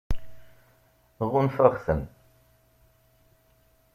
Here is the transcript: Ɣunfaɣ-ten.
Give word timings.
Ɣunfaɣ-ten. 1.31 2.01